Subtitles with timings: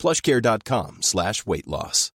[0.00, 2.12] plushcare.com slash weight loss.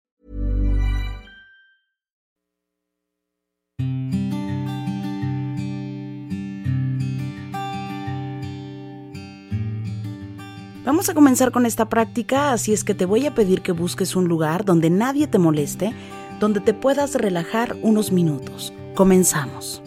[10.84, 14.16] Vamos a comenzar con esta práctica, así es que te voy a pedir que busques
[14.16, 15.94] un lugar donde nadie te moleste,
[16.40, 18.70] donde te puedas relajar unos minutos.
[18.94, 19.82] Comenzamos.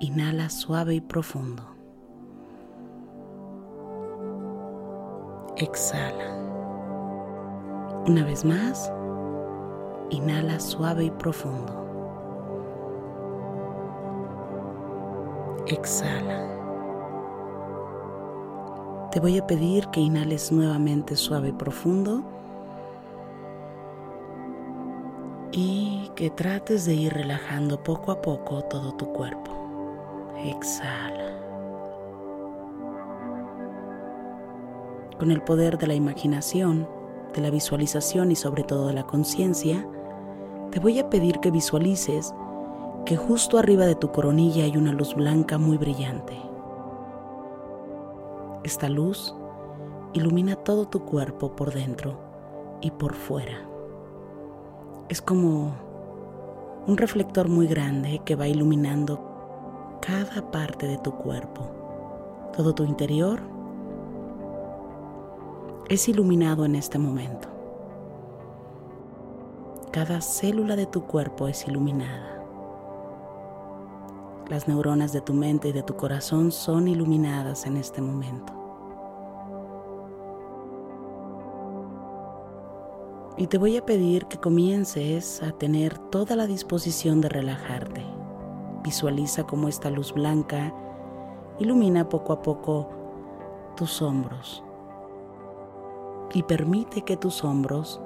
[0.00, 1.75] Inhala suave y profundo.
[5.56, 6.36] Exhala.
[8.06, 8.92] Una vez más,
[10.10, 11.72] inhala suave y profundo.
[15.66, 16.46] Exhala.
[19.10, 22.22] Te voy a pedir que inhales nuevamente suave y profundo
[25.52, 29.52] y que trates de ir relajando poco a poco todo tu cuerpo.
[30.44, 31.35] Exhala.
[35.18, 36.86] Con el poder de la imaginación,
[37.34, 39.86] de la visualización y sobre todo de la conciencia,
[40.70, 42.34] te voy a pedir que visualices
[43.06, 46.36] que justo arriba de tu coronilla hay una luz blanca muy brillante.
[48.64, 49.34] Esta luz
[50.12, 52.18] ilumina todo tu cuerpo por dentro
[52.80, 53.66] y por fuera.
[55.08, 55.72] Es como
[56.86, 61.70] un reflector muy grande que va iluminando cada parte de tu cuerpo.
[62.56, 63.55] Todo tu interior
[65.88, 67.48] es iluminado en este momento.
[69.92, 72.44] Cada célula de tu cuerpo es iluminada.
[74.48, 78.52] Las neuronas de tu mente y de tu corazón son iluminadas en este momento.
[83.38, 88.02] Y te voy a pedir que comiences a tener toda la disposición de relajarte.
[88.82, 90.74] Visualiza cómo esta luz blanca
[91.58, 92.88] ilumina poco a poco
[93.76, 94.65] tus hombros.
[96.36, 97.98] Y permite que tus hombros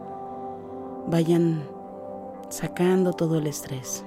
[1.09, 1.69] vayan
[2.49, 4.05] sacando todo el estrés.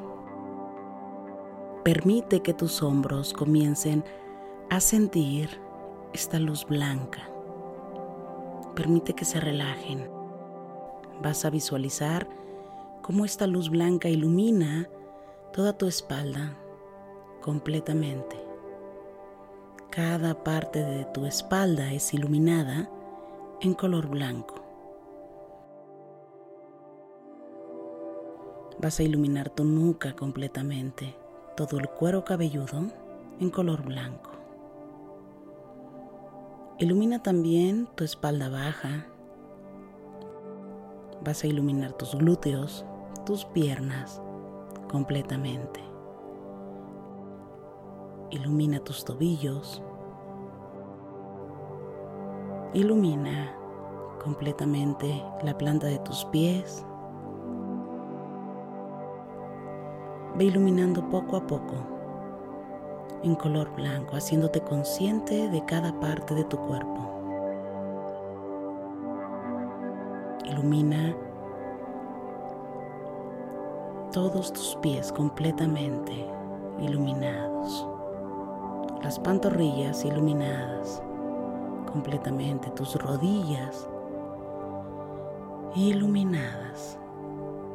[1.84, 4.06] Permite que tus hombros comiencen
[4.70, 5.60] a sentir
[6.14, 7.20] esta luz blanca.
[8.76, 10.10] Permite que se relajen.
[11.22, 12.26] Vas a visualizar
[13.02, 14.88] cómo esta luz blanca ilumina
[15.52, 16.56] toda tu espalda
[17.42, 18.42] completamente.
[19.90, 22.90] Cada parte de tu espalda es iluminada
[23.64, 24.56] en color blanco.
[28.78, 31.16] Vas a iluminar tu nuca completamente
[31.56, 32.88] todo el cuero cabelludo
[33.40, 34.32] en color blanco.
[36.78, 39.06] Ilumina también tu espalda baja.
[41.24, 42.84] Vas a iluminar tus glúteos,
[43.26, 44.22] tus piernas
[44.92, 45.80] completamente.
[48.30, 49.82] Ilumina tus tobillos.
[52.76, 53.56] Ilumina
[54.24, 56.84] completamente la planta de tus pies.
[60.36, 61.76] Ve iluminando poco a poco
[63.22, 67.00] en color blanco, haciéndote consciente de cada parte de tu cuerpo.
[70.46, 71.16] Ilumina
[74.12, 76.28] todos tus pies completamente
[76.80, 77.88] iluminados,
[79.04, 81.04] las pantorrillas iluminadas
[81.94, 83.88] completamente, tus rodillas
[85.76, 86.98] iluminadas.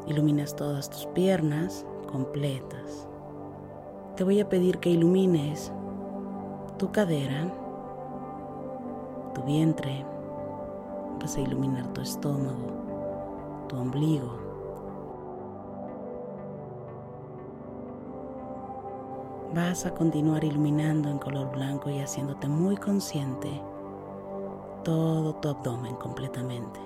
[0.06, 3.06] Iluminas todas tus piernas, completas.
[4.16, 5.72] Te voy a pedir que ilumines
[6.78, 7.52] tu cadera,
[9.34, 10.04] tu vientre,
[11.20, 14.48] vas a iluminar tu estómago, tu ombligo.
[19.54, 23.48] Vas a continuar iluminando en color blanco y haciéndote muy consciente
[24.88, 26.80] todo tu abdomen completamente.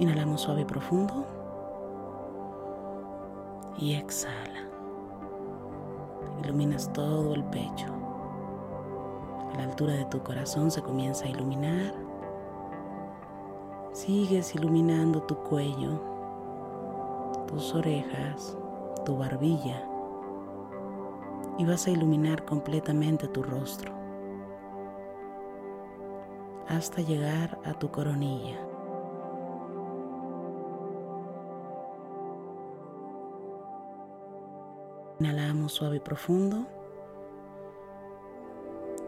[0.00, 1.24] Inhalamos suave y profundo
[3.78, 4.68] y exhala.
[6.42, 7.86] Iluminas todo el pecho.
[9.52, 11.94] A la altura de tu corazón se comienza a iluminar.
[13.92, 16.00] Sigues iluminando tu cuello,
[17.46, 18.56] tus orejas,
[19.04, 19.84] tu barbilla
[21.58, 24.01] y vas a iluminar completamente tu rostro.
[26.68, 28.58] Hasta llegar a tu coronilla.
[35.20, 36.66] Inhalamos suave y profundo.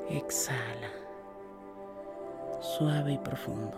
[0.08, 0.90] Exhala.
[2.60, 3.76] Suave y profundo.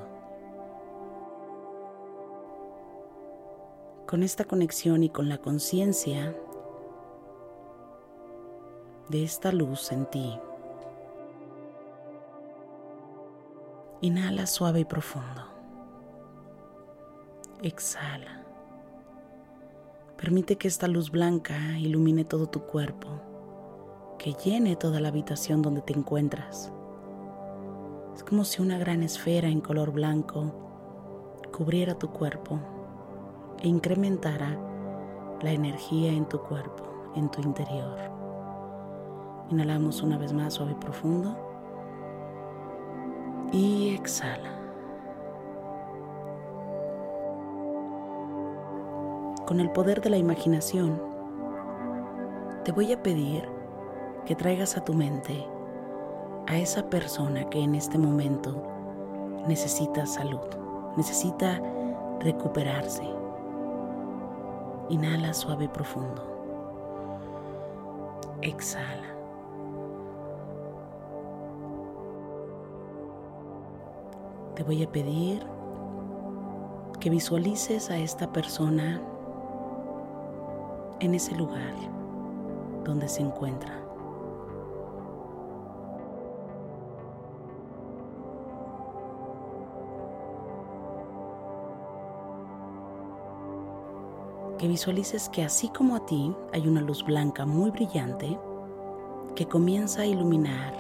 [4.07, 6.37] Con esta conexión y con la conciencia
[9.09, 10.39] de esta luz en ti,
[14.07, 15.43] inhala suave y profundo.
[17.63, 18.45] Exhala.
[20.17, 23.09] Permite que esta luz blanca ilumine todo tu cuerpo,
[24.19, 26.73] que llene toda la habitación donde te encuentras.
[28.15, 30.53] Es como si una gran esfera en color blanco
[31.53, 32.61] cubriera tu cuerpo
[33.61, 34.59] e incrementara
[35.43, 37.99] la energía en tu cuerpo, en tu interior.
[39.51, 41.46] Inhalamos una vez más suave y profundo
[43.53, 44.57] y exhala.
[49.47, 51.01] con el poder de la imaginación,
[52.65, 53.49] te voy a pedir
[54.27, 55.47] que traigas a tu mente
[56.49, 58.61] a esa persona que en este momento
[59.47, 60.49] necesita salud,
[60.97, 61.63] necesita
[62.21, 63.05] recuperarse.
[64.89, 66.23] Inhala suave y profundo.
[68.43, 69.16] Exhala.
[74.57, 75.47] Te voy a pedir
[76.99, 79.03] que visualices a esta persona
[80.99, 81.75] en ese lugar
[82.83, 83.83] donde se encuentra.
[94.57, 98.39] Que visualices que así como a ti hay una luz blanca muy brillante
[99.35, 100.73] que comienza a iluminar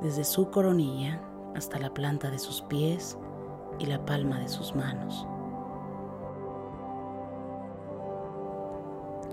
[0.00, 1.20] desde su coronilla
[1.54, 3.18] hasta la planta de sus pies
[3.78, 5.26] y la palma de sus manos.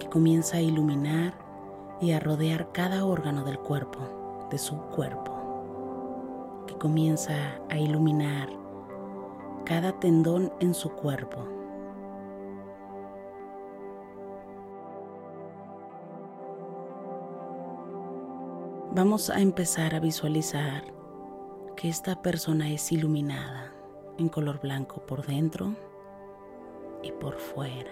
[0.10, 1.34] comienza a iluminar
[2.02, 7.34] y a rodear cada órgano del cuerpo, de su cuerpo, que comienza
[7.69, 8.50] a iluminar
[9.66, 11.46] cada tendón en su cuerpo.
[18.92, 20.97] Vamos a empezar a visualizar
[21.78, 23.72] que esta persona es iluminada
[24.18, 25.76] en color blanco por dentro
[27.04, 27.92] y por fuera.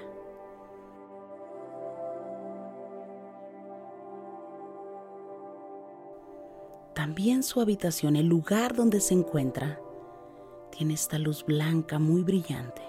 [6.96, 9.80] También su habitación, el lugar donde se encuentra,
[10.72, 12.82] tiene esta luz blanca muy brillante.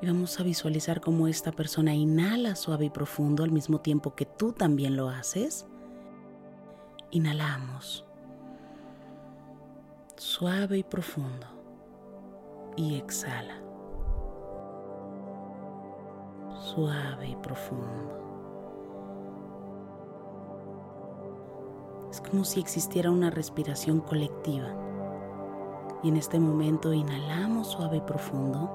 [0.00, 4.24] Y vamos a visualizar cómo esta persona inhala suave y profundo al mismo tiempo que
[4.24, 5.66] tú también lo haces.
[7.10, 8.05] Inhalamos
[10.16, 11.46] suave y profundo
[12.76, 13.66] y exhala
[16.76, 18.22] suave y profundo.
[22.10, 24.74] Es como si existiera una respiración colectiva.
[26.02, 28.70] Y en este momento inhalamos suave y profundo.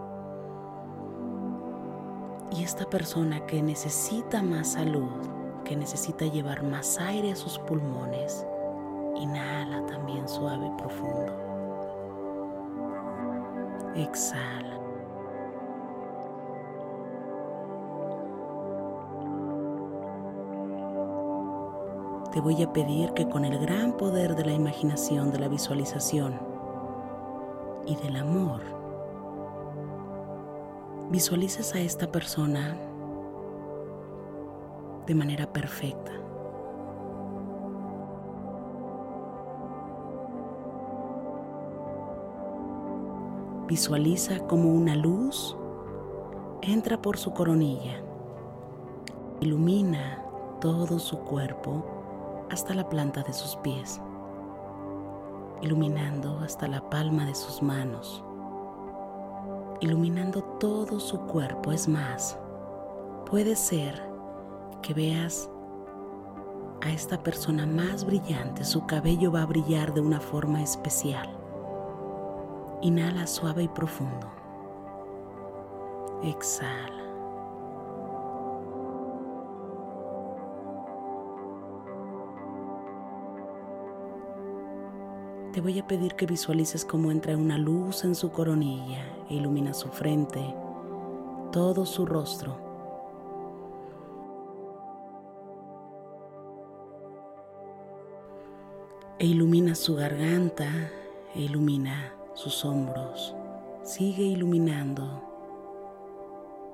[2.51, 5.09] Y esta persona que necesita más salud,
[5.63, 8.45] que necesita llevar más aire a sus pulmones,
[9.21, 11.33] inhala también suave y profundo.
[13.95, 14.81] Exhala.
[22.31, 26.39] te voy a pedir que con el gran poder de la imaginación, de la visualización
[27.85, 28.61] y del amor,
[31.09, 32.77] visualices a esta persona
[35.05, 36.13] de manera perfecta.
[43.71, 45.55] Visualiza como una luz
[46.61, 48.03] entra por su coronilla,
[49.39, 50.25] ilumina
[50.59, 51.85] todo su cuerpo
[52.49, 54.01] hasta la planta de sus pies,
[55.61, 58.21] iluminando hasta la palma de sus manos,
[59.79, 61.71] iluminando todo su cuerpo.
[61.71, 62.37] Es más,
[63.25, 64.03] puede ser
[64.81, 65.49] que veas
[66.81, 71.40] a esta persona más brillante, su cabello va a brillar de una forma especial.
[72.81, 74.27] Inhala suave y profundo.
[76.23, 77.01] Exhala.
[85.53, 89.73] Te voy a pedir que visualices cómo entra una luz en su coronilla e ilumina
[89.73, 90.55] su frente,
[91.51, 92.71] todo su rostro.
[99.21, 100.65] e ilumina su garganta
[101.35, 103.35] e ilumina sus hombros.
[103.83, 105.21] Sigue iluminando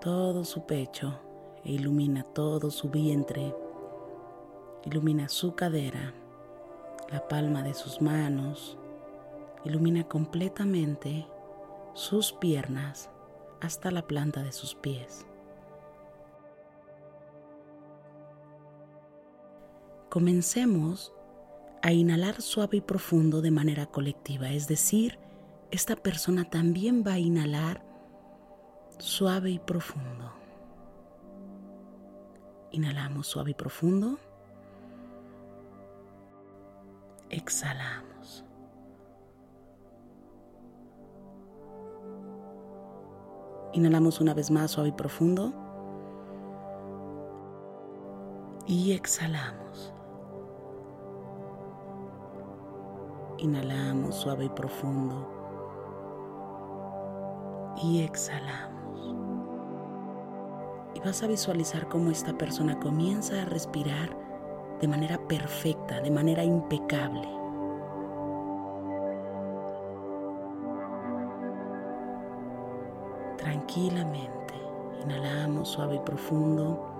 [0.02, 1.20] todo su pecho
[1.64, 3.56] e ilumina todo su vientre.
[4.86, 6.14] Ilumina su cadera,
[7.10, 8.78] la palma de sus manos.
[9.64, 11.28] Ilumina completamente
[11.94, 13.10] sus piernas
[13.60, 15.26] hasta la planta de sus pies.
[20.10, 21.14] Comencemos
[21.82, 25.20] a inhalar suave y profundo de manera colectiva, es decir,
[25.71, 27.83] esta persona también va a inhalar
[29.00, 30.31] suave y profundo.
[32.71, 34.17] Inhalamos suave y profundo.
[37.29, 38.45] Exhalamos.
[43.74, 45.53] Inhalamos una vez más suave y profundo.
[48.65, 49.93] Y exhalamos.
[53.38, 55.37] Inhalamos suave y profundo.
[57.84, 59.15] Y exhalamos.
[60.96, 64.10] Y vas a visualizar cómo esta persona comienza a respirar
[64.81, 67.27] de manera perfecta, de manera impecable.
[73.38, 74.53] Tranquilamente,
[75.03, 76.93] inhalamos suave y profundo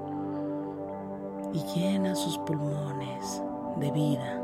[1.54, 3.42] y llena sus pulmones
[3.78, 4.42] de vida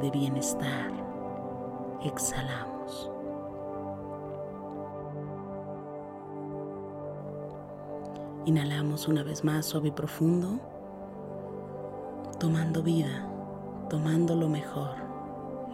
[0.00, 0.90] de bienestar.
[2.02, 2.69] Exhalamos.
[8.46, 10.58] Inhalamos una vez más suave y profundo,
[12.38, 13.28] tomando vida,
[13.90, 14.94] tomando lo mejor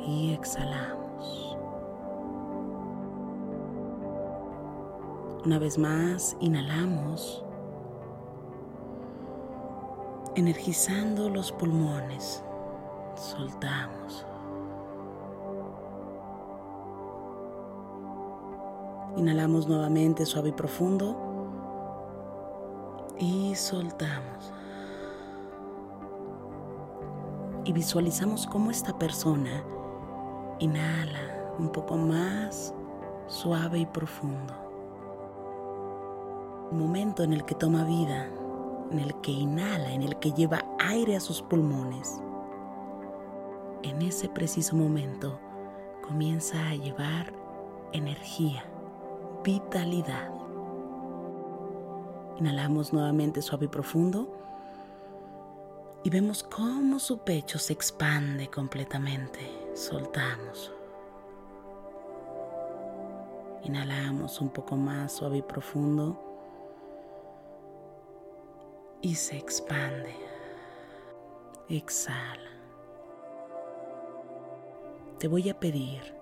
[0.04, 1.56] y exhalamos.
[5.44, 7.44] Una vez más, inhalamos,
[10.34, 12.42] energizando los pulmones
[13.14, 14.26] soltamos.
[19.16, 21.25] Inhalamos nuevamente suave y profundo
[23.18, 24.52] y soltamos.
[27.64, 29.64] Y visualizamos cómo esta persona
[30.58, 32.74] inhala un poco más
[33.26, 34.54] suave y profundo.
[36.70, 38.28] Un momento en el que toma vida,
[38.90, 42.20] en el que inhala, en el que lleva aire a sus pulmones
[43.82, 45.38] en ese preciso momento
[46.02, 47.32] comienza a llevar
[47.92, 48.64] energía,
[49.44, 50.30] vitalidad.
[52.38, 54.28] Inhalamos nuevamente suave y profundo
[56.04, 59.40] y vemos cómo su pecho se expande completamente.
[59.74, 60.72] Soltamos.
[63.62, 66.20] Inhalamos un poco más suave y profundo
[69.00, 70.14] y se expande.
[71.68, 72.56] Exhala
[75.18, 76.14] te voy a pedir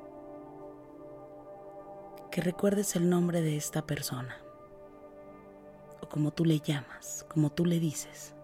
[2.30, 4.37] que recuerdes el nombre de esta persona,
[6.14, 8.37] como tú le llamas, como tú le dices.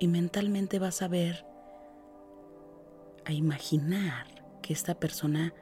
[0.00, 1.46] Y mentalmente vas a ver,
[3.24, 4.26] a imaginar
[4.60, 5.54] que esta persona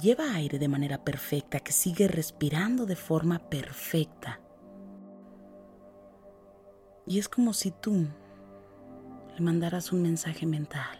[0.00, 4.40] lleva aire de manera perfecta, que sigue respirando de forma perfecta.
[7.06, 8.06] Y es como si tú
[9.34, 10.98] le mandaras un mensaje mental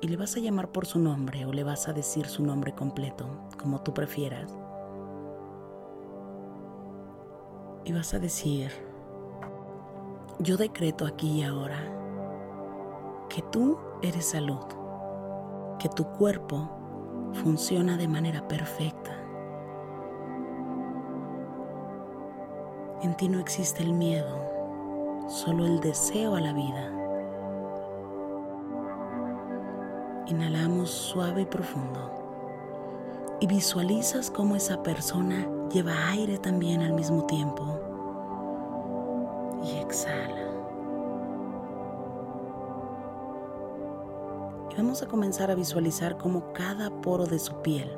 [0.00, 2.72] y le vas a llamar por su nombre o le vas a decir su nombre
[2.72, 4.61] completo, como tú prefieras.
[7.84, 8.70] Y vas a decir,
[10.38, 11.78] yo decreto aquí y ahora
[13.28, 14.64] que tú eres salud,
[15.78, 16.68] que tu cuerpo
[17.32, 19.10] funciona de manera perfecta.
[23.02, 26.92] En ti no existe el miedo, solo el deseo a la vida.
[30.28, 32.21] Inhalamos suave y profundo.
[33.42, 37.76] Y visualizas cómo esa persona lleva aire también al mismo tiempo.
[39.64, 40.46] Y exhala.
[44.70, 47.90] Y vamos a comenzar a visualizar cómo cada poro de su piel,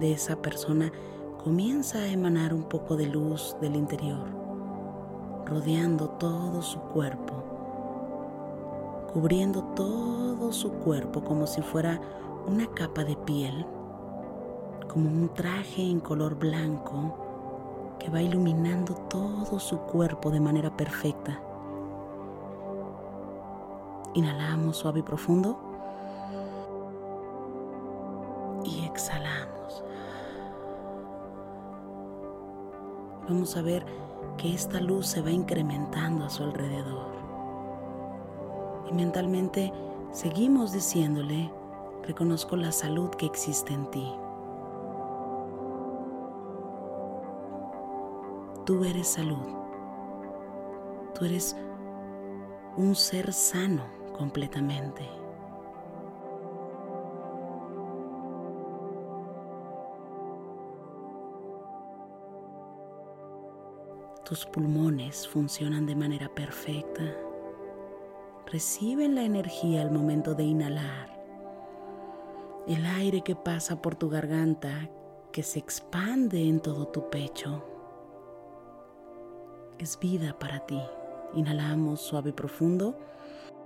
[0.00, 0.90] de esa persona,
[1.44, 4.26] comienza a emanar un poco de luz del interior,
[5.46, 7.44] rodeando todo su cuerpo
[9.12, 12.00] cubriendo todo su cuerpo como si fuera
[12.48, 13.64] una capa de piel,
[14.88, 17.16] como un traje en color blanco
[17.98, 21.40] que va iluminando todo su cuerpo de manera perfecta.
[24.14, 25.58] Inhalamos suave y profundo
[28.64, 29.82] y exhalamos.
[33.28, 33.86] Vamos a ver
[34.36, 37.12] que esta luz se va incrementando a su alrededor
[38.90, 39.72] Y mentalmente
[40.12, 41.50] seguimos diciéndole,
[42.02, 44.12] reconozco la salud que existe en ti.
[48.64, 49.46] Tú eres salud.
[51.12, 51.54] Tú eres
[52.78, 53.84] un ser sano
[54.16, 55.06] completamente.
[64.24, 67.02] Tus pulmones funcionan de manera perfecta.
[68.46, 71.22] Reciben la energía al momento de inhalar.
[72.66, 74.88] El aire que pasa por tu garganta,
[75.32, 77.73] que se expande en todo tu pecho,
[79.78, 80.80] es vida para ti.
[81.34, 82.98] Inhalamos suave y profundo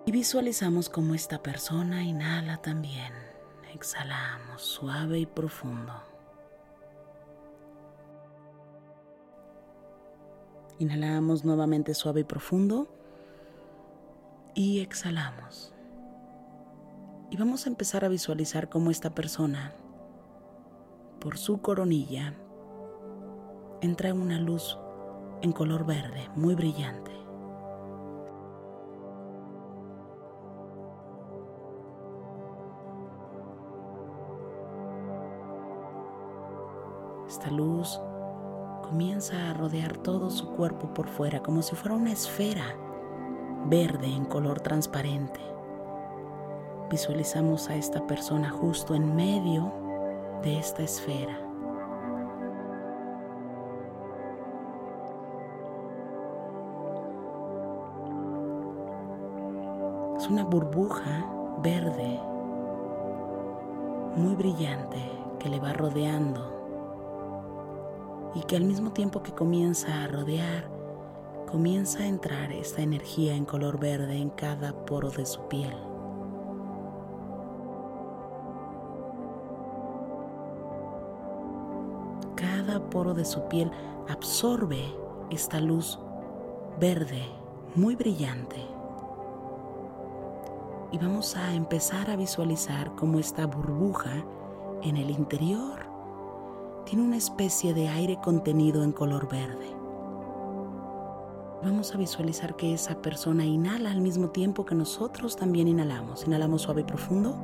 [0.06, 3.12] y visualizamos cómo esta persona inhala también.
[3.74, 5.92] Exhalamos suave y profundo.
[10.78, 12.88] Inhalamos nuevamente suave y profundo
[14.54, 15.74] y exhalamos.
[17.30, 19.74] Y vamos a empezar a visualizar cómo esta persona,
[21.20, 22.34] por su coronilla,
[23.82, 24.78] entra en una luz
[25.42, 27.12] en color verde muy brillante.
[37.28, 38.00] Esta luz
[38.82, 42.74] comienza a rodear todo su cuerpo por fuera como si fuera una esfera
[43.66, 45.40] verde en color transparente.
[46.90, 49.72] Visualizamos a esta persona justo en medio
[50.42, 51.47] de esta esfera.
[60.30, 61.24] Una burbuja
[61.62, 62.20] verde
[64.14, 65.00] muy brillante
[65.38, 66.58] que le va rodeando
[68.34, 70.68] y que al mismo tiempo que comienza a rodear,
[71.50, 75.74] comienza a entrar esta energía en color verde en cada poro de su piel.
[82.34, 83.70] Cada poro de su piel
[84.10, 84.94] absorbe
[85.30, 85.98] esta luz
[86.78, 87.22] verde
[87.74, 88.77] muy brillante.
[90.90, 94.24] Y vamos a empezar a visualizar cómo esta burbuja
[94.82, 95.86] en el interior
[96.86, 99.76] tiene una especie de aire contenido en color verde.
[101.62, 106.24] Vamos a visualizar que esa persona inhala al mismo tiempo que nosotros también inhalamos.
[106.26, 107.34] Inhalamos suave y profundo.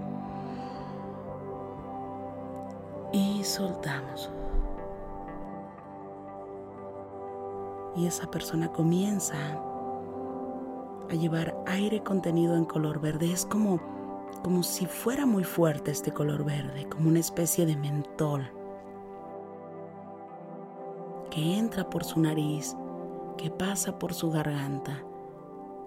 [3.12, 4.30] Y soltamos.
[7.96, 9.36] Y esa persona comienza
[11.10, 13.32] a llevar aire contenido en color verde.
[13.32, 13.80] Es como,
[14.42, 18.50] como si fuera muy fuerte este color verde, como una especie de mentol
[21.30, 22.76] que entra por su nariz,
[23.36, 25.02] que pasa por su garganta,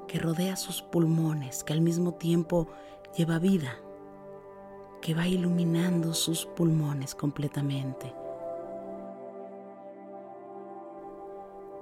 [0.07, 2.67] que rodea sus pulmones, que al mismo tiempo
[3.15, 3.77] lleva vida,
[5.01, 8.13] que va iluminando sus pulmones completamente.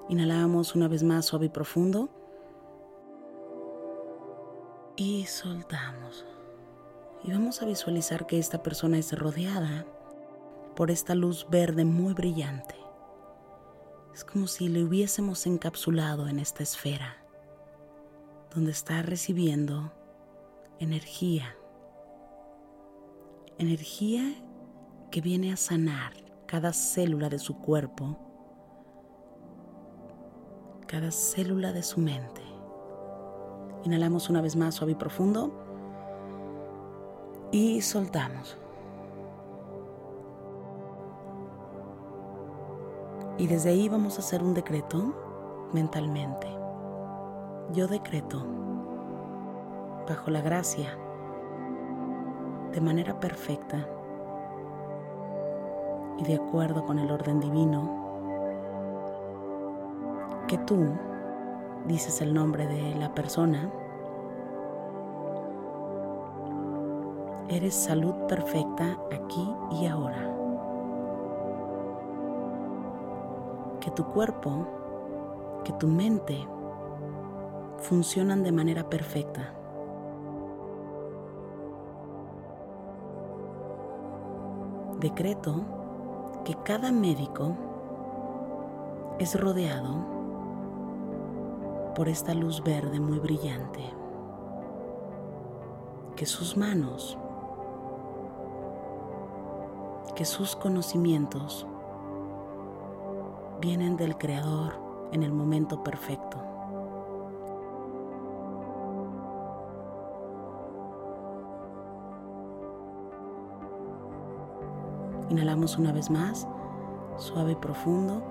[0.09, 2.09] Inhalamos una vez más suave y profundo
[4.95, 6.25] y soltamos.
[7.23, 9.85] Y vamos a visualizar que esta persona es rodeada
[10.75, 12.75] por esta luz verde muy brillante.
[14.13, 17.17] Es como si le hubiésemos encapsulado en esta esfera,
[18.53, 19.91] donde está recibiendo
[20.79, 21.55] energía.
[23.57, 24.35] Energía
[25.11, 26.13] que viene a sanar
[26.45, 28.19] cada célula de su cuerpo,
[30.87, 32.44] cada célula de su mente.
[33.85, 35.51] Inhalamos una vez más suave y profundo
[37.51, 38.57] y soltamos.
[43.37, 46.47] Y desde ahí vamos a hacer un decreto mentalmente.
[47.73, 48.43] Yo decreto,
[50.09, 50.97] bajo la gracia,
[52.71, 53.87] de manera perfecta
[56.17, 58.03] y de acuerdo con el orden divino,
[60.47, 60.87] que tú
[61.87, 63.71] dices el nombre de la persona,
[67.49, 70.35] eres salud perfecta aquí y ahora.
[73.85, 74.65] que tu cuerpo,
[75.63, 76.35] que tu mente
[77.77, 79.53] funcionan de manera perfecta.
[84.99, 85.61] Decreto
[86.45, 87.55] que cada médico
[89.19, 90.14] es rodeado
[91.95, 93.81] por esta luz verde muy brillante.
[96.17, 97.17] Que sus manos,
[100.13, 101.65] que sus conocimientos
[103.61, 104.73] vienen del Creador
[105.13, 106.37] en el momento perfecto.
[115.29, 116.47] Inhalamos una vez más,
[117.17, 118.21] suave y profundo,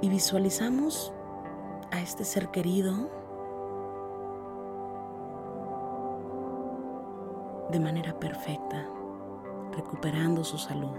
[0.00, 1.12] y visualizamos
[1.90, 3.10] a este ser querido
[7.70, 8.88] de manera perfecta,
[9.72, 10.96] recuperando su salud.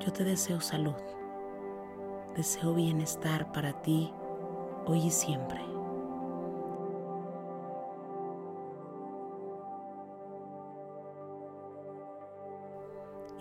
[0.00, 0.94] Yo te deseo salud,
[2.36, 4.12] deseo bienestar para ti
[4.86, 5.60] hoy y siempre.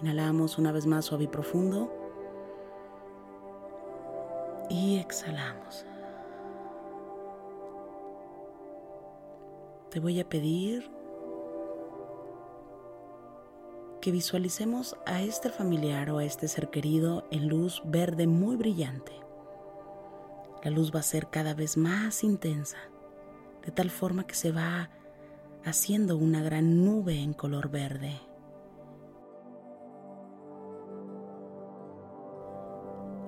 [0.02, 2.03] Inhalamos una vez más suave y profundo.
[4.74, 5.86] Y exhalamos.
[9.92, 10.90] Te voy a pedir
[14.02, 19.12] que visualicemos a este familiar o a este ser querido en luz verde muy brillante.
[20.64, 22.80] La luz va a ser cada vez más intensa,
[23.64, 24.90] de tal forma que se va
[25.64, 28.20] haciendo una gran nube en color verde.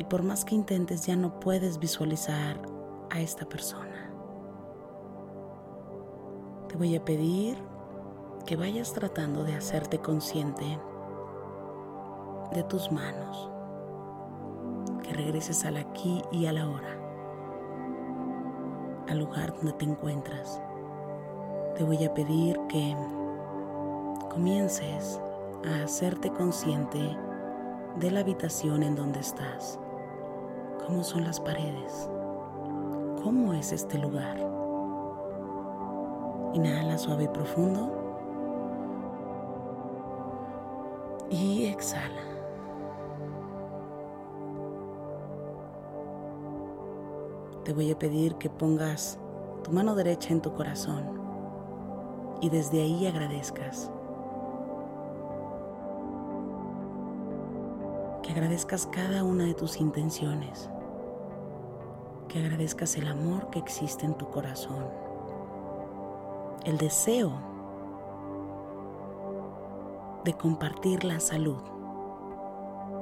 [0.09, 2.61] Por más que intentes ya no puedes visualizar
[3.09, 4.11] a esta persona.
[6.67, 7.57] Te voy a pedir
[8.45, 10.79] que vayas tratando de hacerte consciente
[12.53, 13.49] de tus manos,
[15.01, 16.99] que regreses al aquí y a la hora,
[19.09, 20.61] al lugar donde te encuentras.
[21.75, 22.95] Te voy a pedir que
[24.29, 25.19] comiences
[25.67, 27.17] a hacerte consciente
[27.97, 29.79] de la habitación en donde estás,
[30.85, 32.09] cómo son las paredes,
[33.23, 34.37] cómo es este lugar.
[36.53, 38.05] Inhala suave y profundo.
[41.29, 42.21] y exhala.
[47.63, 49.17] Te voy a pedir que pongas
[49.63, 51.19] tu mano derecha en tu corazón
[52.41, 53.89] y desde ahí agradezcas.
[58.21, 60.69] Que agradezcas cada una de tus intenciones.
[62.35, 64.89] Que agradezcas el amor que existe en tu corazón.
[66.65, 67.31] El deseo
[70.25, 71.61] de compartir la salud,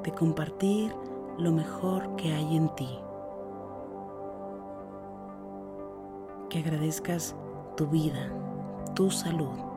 [0.03, 0.95] de compartir
[1.39, 2.99] lo mejor que hay en ti.
[6.51, 7.35] Que agradezcas
[7.75, 8.31] tu vida,
[8.93, 9.72] tu salud.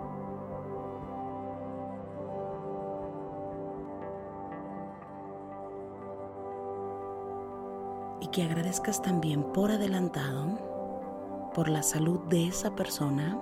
[8.21, 13.39] Y que agradezcas también por adelantado por la salud de esa persona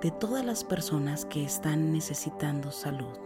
[0.00, 3.18] de todas las personas que están necesitando salud.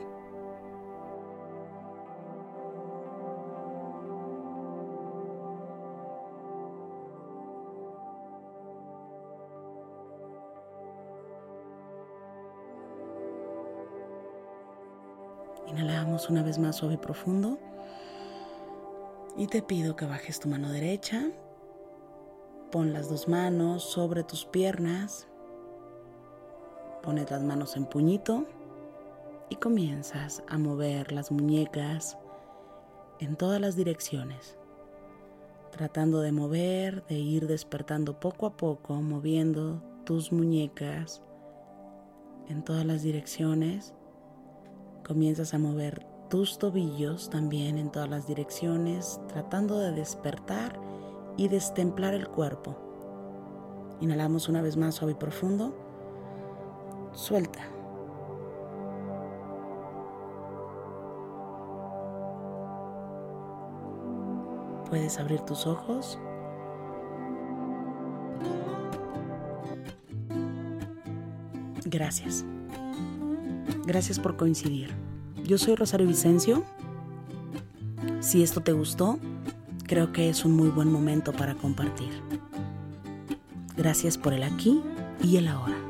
[15.66, 17.58] Inhalamos una vez más suave y profundo.
[19.40, 21.30] Y te pido que bajes tu mano derecha.
[22.70, 25.26] Pon las dos manos sobre tus piernas
[27.02, 28.44] Pones las manos en puñito
[29.48, 32.18] y comienzas a mover las muñecas
[33.20, 34.58] en todas las direcciones,
[35.70, 41.22] tratando de mover, de ir despertando poco a poco, moviendo tus muñecas
[42.48, 43.94] en todas las direcciones.
[45.02, 50.80] Comienzas a mover tus tobillos también en todas las direcciones, tratando de despertar
[51.36, 52.76] y destemplar el cuerpo.
[54.00, 55.74] Inhalamos una vez más suave y profundo.
[57.12, 57.60] Suelta.
[64.88, 66.16] Puedes abrir tus ojos.
[71.86, 72.44] Gracias.
[73.84, 75.09] Gracias por coincidir.
[75.50, 76.62] Yo soy Rosario Vicencio.
[78.20, 79.18] Si esto te gustó,
[79.82, 82.10] creo que es un muy buen momento para compartir.
[83.76, 84.80] Gracias por el aquí
[85.24, 85.89] y el ahora.